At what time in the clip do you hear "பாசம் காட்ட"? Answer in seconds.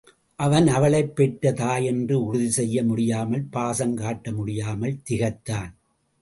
3.43-4.31